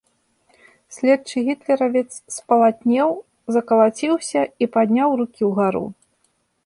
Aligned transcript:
Следчы 0.95 1.37
гітлеравец 1.49 2.11
спалатнеў, 2.37 3.09
закалаціўся 3.59 4.41
і 4.67 4.73
падняў 4.77 5.09
рукі 5.21 5.41
ўгару. 5.51 5.85